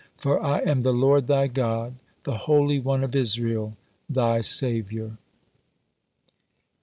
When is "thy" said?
1.27-1.45, 4.09-4.41